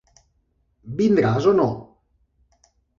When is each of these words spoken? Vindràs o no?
Vindràs 1.03 1.51
o 1.55 1.57
no? 1.63 1.69